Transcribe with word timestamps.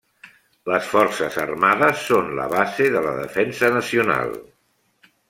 Les 0.69 0.87
forces 0.93 1.35
armades 1.43 2.01
són 2.07 2.31
la 2.39 2.47
base 2.53 2.87
de 2.97 3.05
la 3.09 3.13
defensa 3.19 3.71
nacional. 3.77 4.35